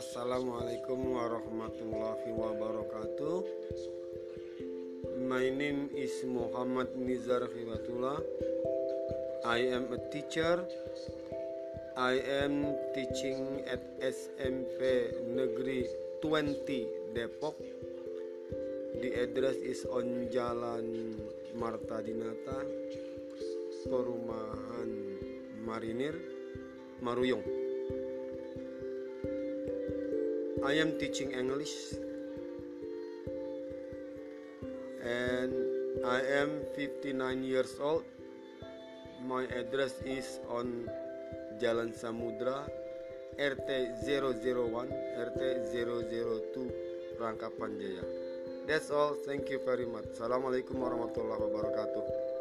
[0.00, 3.44] Assalamualaikum warahmatullahi wabarakatuh.
[5.28, 8.16] My name is Muhammad Nizar Khibatullah.
[9.44, 10.64] I am a teacher.
[12.00, 14.80] I am teaching at SMP
[15.36, 15.84] Negeri
[16.24, 17.60] 20 Depok.
[19.04, 21.20] The address is on Jalan
[21.52, 22.64] Marta Dinata,
[23.84, 24.90] Perumahan
[25.60, 26.16] Marinir,
[27.04, 27.69] Maruyong.
[30.60, 31.72] I am teaching English
[35.00, 35.56] and
[36.04, 38.04] I am 59 years old.
[39.24, 40.84] My address is on
[41.56, 42.68] Jalan Samudra
[43.40, 45.40] RT 001 RT
[45.72, 48.04] 002 Rangkapan Jaya.
[48.68, 49.16] That's all.
[49.24, 50.12] Thank you very much.
[50.12, 52.39] Assalamualaikum warahmatullahi wabarakatuh.